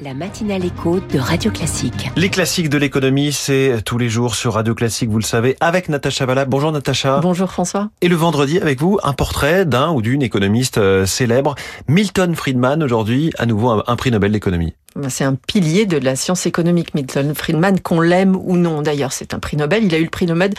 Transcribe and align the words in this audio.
La 0.00 0.14
matinale 0.14 0.64
écho 0.64 1.00
de 1.00 1.18
Radio 1.18 1.50
Classique. 1.50 2.08
Les 2.14 2.28
classiques 2.28 2.68
de 2.68 2.78
l'économie, 2.78 3.32
c'est 3.32 3.82
tous 3.84 3.98
les 3.98 4.08
jours 4.08 4.36
sur 4.36 4.54
Radio 4.54 4.72
Classique, 4.72 5.10
vous 5.10 5.18
le 5.18 5.24
savez, 5.24 5.56
avec 5.58 5.88
Natacha 5.88 6.24
Valla. 6.24 6.44
Bonjour 6.44 6.70
Natacha. 6.70 7.18
Bonjour 7.18 7.50
François. 7.50 7.90
Et 8.00 8.06
le 8.06 8.14
vendredi, 8.14 8.60
avec 8.60 8.78
vous, 8.80 9.00
un 9.02 9.12
portrait 9.12 9.66
d'un 9.66 9.90
ou 9.90 10.00
d'une 10.00 10.22
économiste 10.22 10.78
euh, 10.78 11.04
célèbre, 11.04 11.56
Milton 11.88 12.36
Friedman, 12.36 12.80
aujourd'hui, 12.80 13.32
à 13.38 13.46
nouveau 13.46 13.70
un, 13.70 13.82
un 13.88 13.96
prix 13.96 14.12
Nobel 14.12 14.30
d'économie. 14.30 14.74
C'est 15.08 15.24
un 15.24 15.34
pilier 15.34 15.86
de 15.86 15.96
la 15.96 16.16
science 16.16 16.46
économique, 16.46 16.94
Milton 16.94 17.34
Friedman, 17.34 17.78
qu'on 17.80 18.00
l'aime 18.00 18.36
ou 18.36 18.56
non. 18.56 18.82
D'ailleurs, 18.82 19.12
c'est 19.12 19.32
un 19.32 19.38
prix 19.38 19.56
Nobel. 19.56 19.84
Il 19.84 19.94
a 19.94 19.98
eu 19.98 20.04
le 20.04 20.10
prix 20.10 20.26
Nobel 20.26 20.52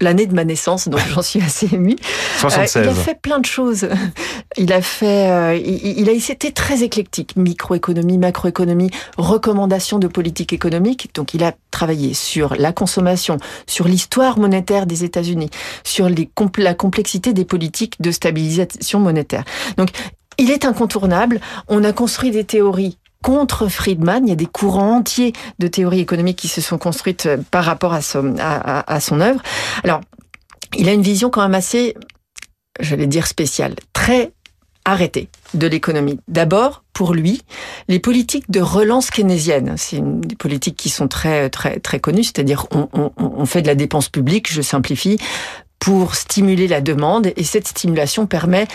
l'année 0.00 0.26
de 0.26 0.34
ma 0.34 0.44
naissance, 0.44 0.88
donc 0.88 1.00
j'en 1.10 1.20
suis 1.20 1.42
assez 1.42 1.74
émue. 1.74 1.96
76. 2.38 2.72
Euh, 2.82 2.84
il 2.84 2.88
a 2.88 2.94
fait 2.94 3.20
plein 3.20 3.38
de 3.38 3.44
choses. 3.44 3.88
Il 4.56 4.72
a 4.72 4.82
fait, 4.82 5.30
euh, 5.30 5.56
il, 5.56 5.98
il, 5.98 6.08
a 6.08 6.12
été 6.12 6.52
très 6.52 6.82
éclectique. 6.82 7.36
Microéconomie, 7.36 8.18
macroéconomie, 8.18 8.90
recommandations 9.16 9.98
de 9.98 10.08
politique 10.08 10.52
économique. 10.52 11.14
Donc, 11.14 11.32
il 11.32 11.42
a 11.42 11.52
travaillé 11.70 12.12
sur 12.12 12.54
la 12.56 12.72
consommation, 12.72 13.38
sur 13.66 13.88
l'histoire 13.88 14.38
monétaire 14.38 14.84
des 14.86 15.04
États-Unis, 15.04 15.48
sur 15.84 16.08
les, 16.08 16.28
la 16.58 16.74
complexité 16.74 17.32
des 17.32 17.44
politiques 17.44 18.00
de 18.00 18.10
stabilisation 18.10 19.00
monétaire. 19.00 19.44
Donc, 19.78 19.90
il 20.38 20.50
est 20.50 20.64
incontournable. 20.64 21.40
On 21.68 21.84
a 21.84 21.92
construit 21.92 22.30
des 22.30 22.44
théories 22.44 22.98
contre 23.22 23.68
Friedman. 23.68 24.26
Il 24.26 24.30
y 24.30 24.32
a 24.32 24.36
des 24.36 24.46
courants 24.46 24.96
entiers 24.96 25.32
de 25.58 25.68
théories 25.68 26.00
économiques 26.00 26.38
qui 26.38 26.48
se 26.48 26.60
sont 26.60 26.78
construites 26.78 27.28
par 27.50 27.64
rapport 27.64 27.94
à 27.94 28.02
son, 28.02 28.36
œuvre. 28.38 29.42
Alors, 29.84 30.00
il 30.76 30.88
a 30.88 30.92
une 30.92 31.02
vision 31.02 31.30
quand 31.30 31.42
même 31.42 31.54
assez, 31.54 31.94
j'allais 32.80 33.06
dire 33.06 33.26
spéciale, 33.26 33.76
très 33.92 34.32
arrêtée 34.84 35.28
de 35.54 35.66
l'économie. 35.66 36.18
D'abord, 36.26 36.82
pour 36.92 37.14
lui, 37.14 37.42
les 37.88 38.00
politiques 38.00 38.50
de 38.50 38.60
relance 38.60 39.10
keynésienne, 39.10 39.74
c'est 39.76 40.00
des 40.02 40.34
politiques 40.34 40.76
qui 40.76 40.88
sont 40.88 41.06
très 41.06 41.50
très 41.50 41.78
très 41.78 42.00
connues, 42.00 42.24
c'est-à-dire 42.24 42.66
on 42.72 43.46
fait 43.46 43.62
de 43.62 43.68
la 43.68 43.76
dépense 43.76 44.08
publique, 44.08 44.52
je 44.52 44.60
simplifie, 44.60 45.18
pour 45.82 46.14
stimuler 46.14 46.68
la 46.68 46.80
demande 46.80 47.32
et 47.34 47.42
cette 47.42 47.66
stimulation 47.66 48.26
permet 48.26 48.68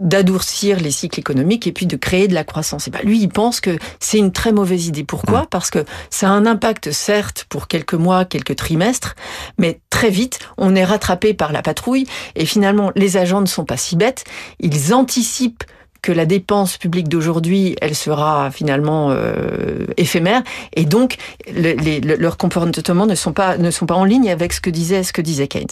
d'adoucir 0.00 0.80
les 0.80 0.90
cycles 0.90 1.20
économiques 1.20 1.68
et 1.68 1.72
puis 1.72 1.86
de 1.86 1.94
créer 1.94 2.26
de 2.26 2.34
la 2.34 2.42
croissance. 2.42 2.88
Et 2.88 2.90
ben 2.90 2.98
lui, 3.04 3.20
il 3.20 3.28
pense 3.28 3.60
que 3.60 3.78
c'est 4.00 4.18
une 4.18 4.32
très 4.32 4.50
mauvaise 4.50 4.88
idée. 4.88 5.04
Pourquoi 5.04 5.46
Parce 5.48 5.70
que 5.70 5.84
ça 6.10 6.28
a 6.28 6.32
un 6.32 6.44
impact 6.44 6.90
certes 6.90 7.46
pour 7.48 7.68
quelques 7.68 7.94
mois, 7.94 8.24
quelques 8.24 8.56
trimestres, 8.56 9.14
mais 9.56 9.78
très 9.88 10.10
vite, 10.10 10.40
on 10.58 10.74
est 10.74 10.84
rattrapé 10.84 11.32
par 11.32 11.52
la 11.52 11.62
patrouille 11.62 12.08
et 12.34 12.44
finalement, 12.44 12.90
les 12.96 13.16
agents 13.16 13.40
ne 13.40 13.46
sont 13.46 13.64
pas 13.64 13.76
si 13.76 13.94
bêtes. 13.94 14.24
Ils 14.58 14.92
anticipent 14.94 15.62
que 16.02 16.12
la 16.12 16.26
dépense 16.26 16.76
publique 16.76 17.08
d'aujourd'hui, 17.08 17.76
elle 17.80 17.94
sera 17.94 18.50
finalement 18.50 19.10
euh, 19.10 19.86
éphémère, 19.96 20.42
et 20.74 20.84
donc 20.84 21.16
le, 21.46 21.72
les, 21.74 22.00
le, 22.00 22.16
leurs 22.16 22.36
comportements 22.36 23.06
ne 23.06 23.14
sont 23.14 23.32
pas 23.32 23.56
ne 23.56 23.70
sont 23.70 23.86
pas 23.86 23.94
en 23.94 24.04
ligne 24.04 24.28
avec 24.30 24.52
ce 24.52 24.60
que 24.60 24.70
disait 24.70 25.04
ce 25.04 25.12
que 25.12 25.22
disait 25.22 25.46
Keynes. 25.46 25.68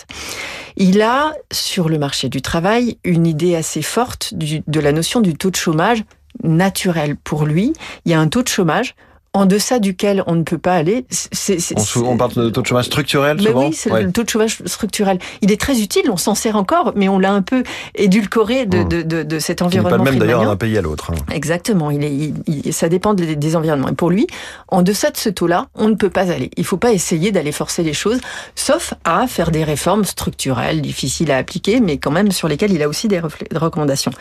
Il 0.76 1.02
a 1.02 1.32
sur 1.52 1.88
le 1.88 1.98
marché 1.98 2.28
du 2.28 2.42
travail 2.42 2.96
une 3.04 3.26
idée 3.26 3.56
assez 3.56 3.82
forte 3.82 4.34
du, 4.34 4.62
de 4.66 4.80
la 4.80 4.92
notion 4.92 5.20
du 5.20 5.34
taux 5.34 5.50
de 5.50 5.56
chômage 5.56 6.04
naturel 6.44 7.16
pour 7.16 7.44
lui. 7.44 7.72
Il 8.04 8.12
y 8.12 8.14
a 8.14 8.20
un 8.20 8.28
taux 8.28 8.42
de 8.42 8.48
chômage 8.48 8.94
en 9.32 9.46
deçà 9.46 9.78
duquel 9.78 10.24
on 10.26 10.34
ne 10.34 10.42
peut 10.42 10.58
pas 10.58 10.74
aller. 10.74 11.06
C 11.10 11.54
est, 11.54 11.96
on, 11.96 12.04
on, 12.04 12.16
parle 12.16 12.32
de 12.34 12.50
taux 12.50 12.62
de 12.62 12.66
chômage 12.66 12.86
structurel 12.86 13.36
mais 13.36 13.44
souvent 13.50 13.68
Oui, 13.68 13.72
c'est 13.72 13.90
ouais. 13.90 14.02
le 14.02 14.12
taux 14.12 14.24
de 14.24 14.28
chômage 14.28 14.58
structurel. 14.66 15.18
Il 15.40 15.52
est 15.52 15.60
très 15.60 15.80
utile, 15.80 16.10
on 16.10 16.16
s'en 16.16 16.34
sert 16.34 16.56
encore, 16.56 16.92
mais 16.96 17.08
on 17.08 17.18
l'a 17.18 17.32
un 17.32 17.42
peu 17.42 17.62
édulcoré 17.94 18.66
de, 18.66 18.78
mmh. 18.78 18.88
de, 18.88 19.02
de, 19.02 19.22
de 19.22 19.38
cet 19.38 19.62
environnement. 19.62 19.96
Il 19.96 19.98
n'est 19.98 20.04
pas 20.04 20.10
le 20.10 20.18
même 20.18 20.18
d'ailleurs 20.18 20.44
d'un 20.44 20.56
pays 20.56 20.76
à 20.76 20.82
l'autre. 20.82 21.12
Hein. 21.12 21.32
Exactement, 21.32 21.90
il 21.92 22.02
est, 22.04 22.12
il, 22.12 22.34
il, 22.48 22.72
ça 22.72 22.88
dépend 22.88 23.14
des, 23.14 23.36
des, 23.36 23.56
environnements. 23.56 23.88
Et 23.88 23.94
pour 23.94 24.10
lui, 24.10 24.26
en 24.68 24.82
deçà 24.82 25.10
de 25.10 25.16
ce 25.16 25.28
taux-là, 25.28 25.68
on 25.76 25.88
ne 25.88 25.94
peut 25.94 26.10
pas 26.10 26.32
aller. 26.32 26.50
Il 26.56 26.62
ne 26.62 26.66
faut 26.66 26.76
pas 26.76 26.92
essayer 26.92 27.30
d'aller 27.30 27.52
forcer 27.52 27.84
les 27.84 27.92
choses, 27.92 28.20
sauf 28.56 28.94
à 29.04 29.28
faire 29.28 29.52
des 29.52 29.62
réformes 29.62 30.04
structurelles, 30.04 30.82
difficiles 30.82 31.30
à 31.30 31.36
appliquer, 31.36 31.80
mais 31.80 31.98
quand 31.98 32.10
même 32.10 32.32
sur 32.32 32.48
lesquelles 32.48 32.72
il 32.72 32.82
a 32.82 32.88
aussi 32.88 33.06
des, 33.06 33.20
des 33.50 33.58
recommandations. 33.58 34.12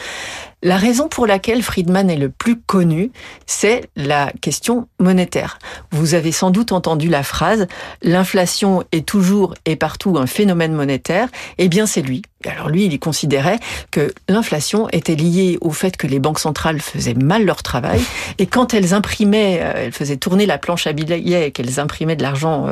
La 0.62 0.76
raison 0.76 1.08
pour 1.08 1.26
laquelle 1.26 1.64
Friedman 1.64 2.10
est 2.10 2.18
le 2.18 2.30
plus 2.30 2.60
connu, 2.60 3.12
c'est 3.46 3.90
la 3.96 4.32
question 4.42 4.90
monétaire. 5.00 5.58
Vous 5.92 6.16
avez 6.16 6.34
sans 6.34 6.52
doute 6.52 6.74
entendu 6.74 7.08
la 7.08 7.24
phrase 7.24 7.68
l'inflation 8.02 8.84
est 8.92 9.06
toujours 9.06 9.54
et 9.66 9.78
partout 9.78 10.18
un 10.18 10.28
phénomène 10.28 10.74
monétaire. 10.74 11.30
Eh 11.60 11.70
bien, 11.70 11.86
c'est 11.86 12.02
lui. 12.02 12.24
Alors 12.46 12.68
lui, 12.68 12.86
il 12.86 13.00
considérait 13.00 13.60
que 13.92 14.14
l'inflation 14.28 14.90
était 14.90 15.16
liée 15.16 15.58
au 15.62 15.72
fait 15.72 15.96
que 15.96 16.08
les 16.08 16.20
banques 16.20 16.40
centrales 16.40 16.82
faisaient 16.82 17.14
mal 17.14 17.46
leur 17.46 17.64
travail 17.64 18.02
et 18.38 18.46
quand 18.46 18.74
elles 18.74 18.94
imprimaient, 18.94 19.62
elles 19.76 19.92
faisaient 19.94 20.18
tourner 20.18 20.46
la 20.46 20.58
planche 20.58 20.88
à 20.88 20.94
billets 20.94 21.48
et 21.48 21.52
qu'elles 21.52 21.80
imprimaient 21.80 22.16
de 22.16 22.24
l'argent 22.24 22.68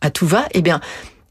à 0.00 0.10
tout 0.10 0.26
va, 0.26 0.44
eh 0.52 0.62
bien 0.62 0.80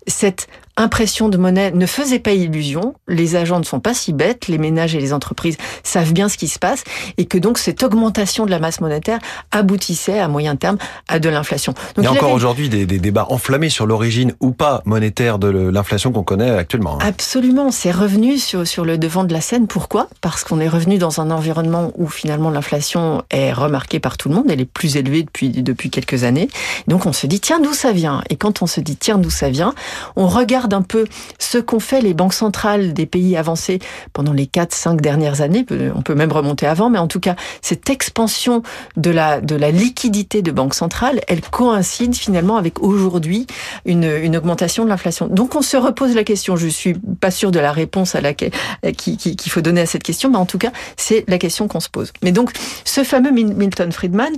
cette 0.07 0.47
impression 0.77 1.29
de 1.29 1.37
monnaie 1.37 1.71
ne 1.71 1.85
faisait 1.85 2.19
pas 2.19 2.31
illusion. 2.31 2.93
Les 3.07 3.35
agents 3.35 3.59
ne 3.59 3.65
sont 3.65 3.79
pas 3.79 3.93
si 3.93 4.13
bêtes, 4.13 4.47
les 4.47 4.57
ménages 4.57 4.95
et 4.95 4.99
les 4.99 5.11
entreprises 5.11 5.57
savent 5.83 6.13
bien 6.13 6.29
ce 6.29 6.37
qui 6.37 6.47
se 6.47 6.59
passe 6.59 6.83
et 7.17 7.25
que 7.25 7.37
donc 7.37 7.57
cette 7.57 7.83
augmentation 7.83 8.45
de 8.45 8.51
la 8.51 8.59
masse 8.59 8.79
monétaire 8.79 9.19
aboutissait 9.51 10.19
à 10.19 10.27
moyen 10.27 10.55
terme 10.55 10.77
à 11.07 11.19
de 11.19 11.29
l'inflation. 11.29 11.73
Il 11.97 12.03
y 12.03 12.07
a 12.07 12.11
encore 12.11 12.25
avait... 12.25 12.33
aujourd'hui 12.33 12.69
des, 12.69 12.85
des, 12.85 12.99
débats 12.99 13.25
enflammés 13.29 13.69
sur 13.69 13.85
l'origine 13.85 14.33
ou 14.39 14.51
pas 14.51 14.81
monétaire 14.85 15.39
de 15.39 15.49
l'inflation 15.49 16.11
qu'on 16.11 16.23
connaît 16.23 16.51
actuellement. 16.51 16.97
Hein. 17.01 17.05
Absolument, 17.07 17.71
c'est 17.71 17.91
revenu 17.91 18.37
sur, 18.37 18.67
sur 18.67 18.85
le 18.85 18.97
devant 18.97 19.23
de 19.23 19.33
la 19.33 19.41
scène. 19.41 19.67
Pourquoi? 19.67 20.07
Parce 20.21 20.43
qu'on 20.43 20.59
est 20.59 20.69
revenu 20.69 20.97
dans 20.97 21.21
un 21.21 21.31
environnement 21.31 21.91
où 21.95 22.07
finalement 22.07 22.49
l'inflation 22.49 23.23
est 23.31 23.51
remarquée 23.51 23.99
par 23.99 24.17
tout 24.17 24.29
le 24.29 24.35
monde, 24.35 24.45
elle 24.49 24.61
est 24.61 24.65
plus 24.65 24.97
élevée 24.97 25.23
depuis, 25.23 25.49
depuis 25.49 25.89
quelques 25.89 26.23
années. 26.23 26.49
Donc 26.87 27.05
on 27.05 27.13
se 27.13 27.25
dit, 27.27 27.39
tiens, 27.39 27.59
d'où 27.59 27.73
ça 27.73 27.91
vient? 27.91 28.21
Et 28.29 28.35
quand 28.35 28.61
on 28.61 28.67
se 28.67 28.79
dit, 28.79 28.95
tiens, 28.95 29.17
d'où 29.17 29.29
ça 29.29 29.49
vient, 29.49 29.73
on 30.15 30.27
regarde 30.27 30.66
un 30.73 30.81
peu 30.81 31.05
ce 31.39 31.57
qu'ont 31.57 31.79
fait 31.79 32.01
les 32.01 32.13
banques 32.13 32.33
centrales 32.33 32.93
des 32.93 33.05
pays 33.05 33.35
avancés 33.37 33.79
pendant 34.13 34.33
les 34.33 34.45
4-5 34.45 34.97
dernières 34.97 35.41
années, 35.41 35.65
on 35.95 36.01
peut 36.01 36.15
même 36.15 36.31
remonter 36.31 36.65
avant, 36.65 36.89
mais 36.89 36.99
en 36.99 37.07
tout 37.07 37.19
cas, 37.19 37.35
cette 37.61 37.89
expansion 37.89 38.63
de 38.95 39.11
la, 39.11 39.41
de 39.41 39.55
la 39.55 39.71
liquidité 39.71 40.41
de 40.41 40.51
banques 40.51 40.73
centrales, 40.73 41.21
elle 41.27 41.41
coïncide 41.41 42.15
finalement 42.15 42.57
avec 42.57 42.81
aujourd'hui 42.81 43.47
une, 43.85 44.03
une 44.03 44.37
augmentation 44.37 44.83
de 44.83 44.89
l'inflation. 44.89 45.27
Donc 45.27 45.55
on 45.55 45.61
se 45.61 45.77
repose 45.77 46.15
la 46.15 46.23
question, 46.23 46.55
je 46.55 46.67
suis 46.67 46.93
pas 46.93 47.31
sûre 47.31 47.51
de 47.51 47.59
la 47.59 47.71
réponse 47.71 48.15
à 48.15 48.21
laquelle 48.21 48.51
qu'il 48.97 49.17
qui, 49.17 49.35
qui 49.35 49.49
faut 49.49 49.61
donner 49.61 49.81
à 49.81 49.85
cette 49.85 50.03
question, 50.03 50.29
mais 50.29 50.37
en 50.37 50.45
tout 50.45 50.57
cas, 50.57 50.71
c'est 50.95 51.23
la 51.27 51.37
question 51.37 51.67
qu'on 51.67 51.79
se 51.79 51.89
pose. 51.89 52.11
Mais 52.23 52.31
donc, 52.31 52.51
ce 52.85 53.03
fameux 53.03 53.31
Milton 53.31 53.91
Friedman, 53.91 54.33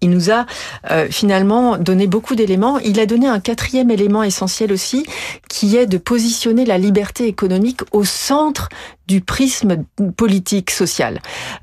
il 0.00 0.10
nous 0.10 0.30
a 0.30 0.46
euh, 0.90 1.08
finalement 1.10 1.78
donné 1.78 2.06
beaucoup 2.06 2.34
d'éléments. 2.34 2.78
Il 2.78 3.00
a 3.00 3.06
donné 3.06 3.26
un 3.28 3.40
quatrième 3.40 3.90
élément 3.90 4.22
essentiel 4.22 4.72
aussi, 4.72 5.06
qui 5.48 5.76
est 5.76 5.86
de 5.86 5.98
positionner 5.98 6.64
la 6.64 6.78
liberté 6.78 7.26
économique 7.26 7.80
au 7.92 8.04
centre 8.04 8.68
du 9.06 9.20
prisme 9.20 9.84
politique 10.16 10.70
social. 10.70 11.20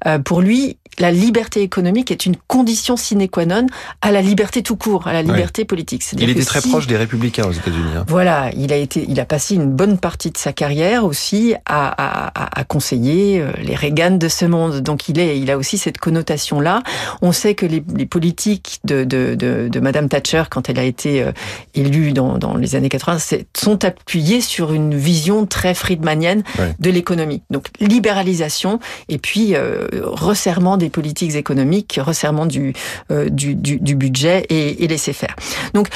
Euh, 0.07 0.19
pour 0.19 0.41
lui, 0.41 0.77
la 0.99 1.11
liberté 1.11 1.61
économique 1.61 2.11
est 2.11 2.25
une 2.25 2.35
condition 2.47 2.97
sine 2.97 3.27
qua 3.27 3.45
non 3.45 3.65
à 4.01 4.11
la 4.11 4.21
liberté 4.21 4.61
tout 4.61 4.75
court, 4.75 5.07
à 5.07 5.13
la 5.13 5.23
liberté 5.23 5.65
politique. 5.65 6.03
Il 6.13 6.29
était 6.29 6.45
très 6.45 6.61
si... 6.61 6.69
proche 6.69 6.87
des 6.87 6.97
républicains 6.97 7.45
aux 7.47 7.51
États-Unis. 7.51 7.91
Hein. 7.97 8.05
Voilà, 8.07 8.51
il 8.55 8.71
a 8.71 8.75
été, 8.75 9.05
il 9.07 9.19
a 9.19 9.25
passé 9.25 9.55
une 9.55 9.71
bonne 9.71 9.97
partie 9.97 10.29
de 10.29 10.37
sa 10.37 10.53
carrière 10.53 11.03
aussi 11.03 11.55
à, 11.65 12.29
à, 12.29 12.59
à 12.59 12.63
conseiller 12.63 13.41
euh, 13.41 13.51
les 13.61 13.75
Reagan 13.75 14.11
de 14.11 14.27
ce 14.27 14.45
monde. 14.45 14.81
Donc 14.81 15.09
il 15.09 15.19
est, 15.19 15.39
il 15.39 15.49
a 15.49 15.57
aussi 15.57 15.77
cette 15.77 15.97
connotation 15.97 16.59
là. 16.59 16.83
On 17.21 17.31
sait 17.31 17.55
que 17.55 17.65
les, 17.65 17.83
les 17.95 18.05
politiques 18.05 18.79
de, 18.83 19.03
de, 19.03 19.35
de, 19.35 19.69
de, 19.69 19.79
Madame 19.79 20.09
Thatcher, 20.09 20.43
quand 20.49 20.69
elle 20.69 20.79
a 20.79 20.83
été 20.83 21.23
euh, 21.23 21.31
élue 21.73 22.13
dans, 22.13 22.37
dans 22.37 22.55
les 22.55 22.75
années 22.75 22.89
80, 22.89 23.17
sont 23.57 23.82
appuyées 23.85 24.41
sur 24.41 24.73
une 24.73 24.95
vision 24.95 25.45
très 25.45 25.73
friedmanienne 25.73 26.43
de 26.79 26.89
l'économie. 26.89 27.41
Donc 27.49 27.67
libéralisation 27.79 28.79
et 29.09 29.17
puis 29.17 29.55
euh, 29.55 29.87
resserrement 30.03 30.77
des 30.77 30.89
politiques 30.89 31.35
économiques, 31.35 31.99
resserrement 32.01 32.45
du, 32.45 32.73
euh, 33.11 33.29
du, 33.29 33.55
du, 33.55 33.79
du, 33.79 33.95
budget 33.95 34.45
et, 34.49 34.83
et 34.83 34.87
laisser 34.87 35.13
faire. 35.13 35.35
Donc 35.73 35.87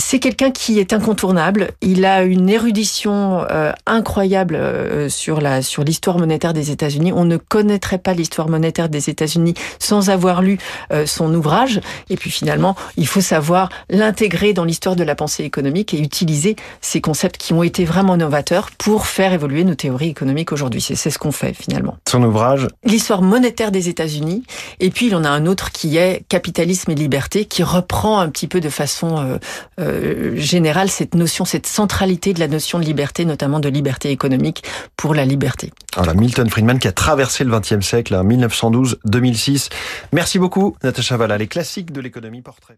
c'est 0.00 0.18
quelqu'un 0.18 0.50
qui 0.50 0.78
est 0.80 0.92
incontournable. 0.92 1.70
Il 1.82 2.04
a 2.04 2.22
une 2.22 2.48
érudition 2.48 3.44
euh, 3.50 3.72
incroyable 3.86 4.54
euh, 4.54 5.08
sur 5.08 5.40
la 5.40 5.62
sur 5.62 5.84
l'histoire 5.84 6.18
monétaire 6.18 6.52
des 6.52 6.70
États-Unis. 6.70 7.12
On 7.12 7.24
ne 7.24 7.36
connaîtrait 7.36 7.98
pas 7.98 8.14
l'histoire 8.14 8.48
monétaire 8.48 8.88
des 8.88 9.10
États-Unis 9.10 9.54
sans 9.78 10.10
avoir 10.10 10.42
lu 10.42 10.58
euh, 10.92 11.06
son 11.06 11.32
ouvrage. 11.34 11.80
Et 12.08 12.16
puis 12.16 12.30
finalement, 12.30 12.76
il 12.96 13.06
faut 13.06 13.20
savoir 13.20 13.68
l'intégrer 13.88 14.52
dans 14.52 14.64
l'histoire 14.64 14.96
de 14.96 15.04
la 15.04 15.14
pensée 15.14 15.44
économique 15.44 15.94
et 15.94 16.00
utiliser 16.00 16.56
ces 16.80 17.00
concepts 17.00 17.36
qui 17.36 17.52
ont 17.52 17.62
été 17.62 17.84
vraiment 17.84 18.16
novateurs 18.16 18.70
pour 18.78 19.06
faire 19.06 19.32
évoluer 19.32 19.64
nos 19.64 19.74
théories 19.74 20.08
économiques 20.08 20.52
aujourd'hui. 20.52 20.80
C'est 20.80 21.10
ce 21.10 21.18
qu'on 21.18 21.32
fait 21.32 21.54
finalement. 21.54 21.96
Son 22.08 22.22
ouvrage 22.22 22.68
L'histoire 22.84 23.22
monétaire 23.22 23.70
des 23.70 23.88
États-Unis. 23.88 24.42
Et 24.80 24.90
puis 24.90 25.06
il 25.06 25.14
en 25.14 25.24
a 25.24 25.28
un 25.28 25.46
autre 25.46 25.70
qui 25.72 25.96
est 25.96 26.24
Capitalisme 26.28 26.90
et 26.90 26.94
liberté, 26.94 27.44
qui 27.44 27.62
reprend 27.62 28.20
un 28.20 28.28
petit 28.28 28.46
peu 28.46 28.60
de 28.60 28.68
façon 28.68 29.38
générale 30.34 30.90
cette 30.90 31.14
notion, 31.14 31.44
cette 31.44 31.66
centralité 31.66 32.32
de 32.32 32.40
la 32.40 32.48
notion 32.48 32.78
de 32.78 32.84
liberté, 32.84 33.24
notamment 33.24 33.60
de 33.60 33.68
liberté 33.68 34.10
économique 34.10 34.64
pour 34.96 35.14
la 35.14 35.24
liberté. 35.24 35.72
Voilà, 35.96 36.14
Milton 36.14 36.48
Friedman 36.48 36.78
qui 36.78 36.88
a 36.88 36.92
traversé 36.92 37.44
le 37.44 37.58
XXe 37.58 37.80
siècle, 37.80 38.14
1912-2006. 38.14 39.70
Merci 40.12 40.38
beaucoup, 40.38 40.76
Natacha 40.82 41.16
Valla. 41.16 41.38
Les 41.38 41.48
classiques 41.48 41.92
de 41.92 42.00
l'économie 42.00 42.42
portrait. 42.42 42.76